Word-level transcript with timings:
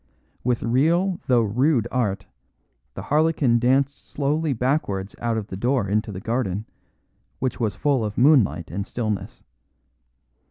With 0.43 0.63
real 0.63 1.19
though 1.27 1.43
rude 1.43 1.87
art, 1.91 2.25
the 2.95 3.03
harlequin 3.03 3.59
danced 3.59 4.09
slowly 4.09 4.51
backwards 4.51 5.15
out 5.19 5.37
of 5.37 5.45
the 5.45 5.55
door 5.55 5.87
into 5.87 6.11
the 6.11 6.19
garden, 6.19 6.65
which 7.37 7.59
was 7.59 7.75
full 7.75 8.03
of 8.03 8.17
moonlight 8.17 8.71
and 8.71 8.87
stillness. 8.87 9.43